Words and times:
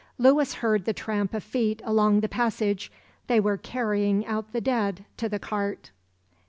Lewis 0.17 0.55
heard 0.55 0.85
the 0.85 0.93
tramp 0.95 1.31
of 1.31 1.43
feet 1.43 1.79
along 1.85 2.21
the 2.21 2.27
passage; 2.27 2.91
they 3.27 3.39
were 3.39 3.55
carrying 3.55 4.25
out 4.25 4.51
the 4.51 4.59
dead 4.59 5.05
to 5.15 5.29
the 5.29 5.37
cart. 5.37 5.91